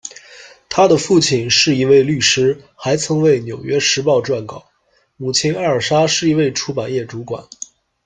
[0.67, 4.57] 她的父亲是一位律师，还曾为《纽约时报》撰稿；
[5.17, 7.45] 母亲艾尔莎是一位出版业主管。